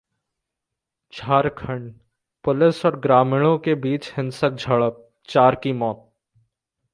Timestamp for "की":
5.55-5.73